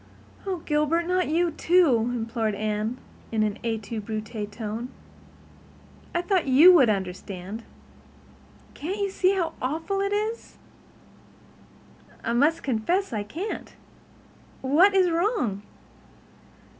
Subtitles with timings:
[0.47, 1.53] "Oh, Gilbert, not you,"
[1.99, 2.97] implored Anne,
[3.31, 4.89] in an et tu Brute tone.
[6.15, 7.61] "I thought you would understand.
[8.73, 10.57] Can't you see how awful it is?"
[12.23, 13.75] "I must confess I can't.
[14.61, 15.61] What is wrong?"